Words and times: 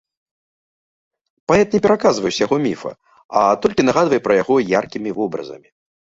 Паэт 1.51 1.67
не 1.75 1.81
пераказвае 1.85 2.31
ўсяго 2.31 2.55
міфа, 2.65 2.91
а 3.41 3.43
толькі 3.65 3.85
нагадвае 3.89 4.19
пра 4.29 4.33
яго 4.41 4.55
яркімі 4.79 5.13
вобразамі. 5.19 5.69